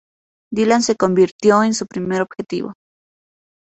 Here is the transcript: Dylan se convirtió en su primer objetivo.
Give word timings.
Dylan 0.51 0.81
se 0.81 0.95
convirtió 0.95 1.61
en 1.61 1.75
su 1.75 1.85
primer 1.85 2.23
objetivo. 2.23 2.73